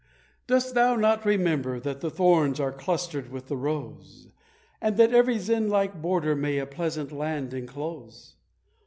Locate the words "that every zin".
4.97-5.69